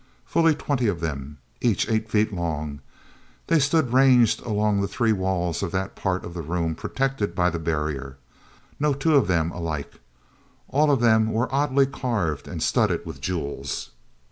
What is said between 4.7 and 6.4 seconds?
the three walls of that part of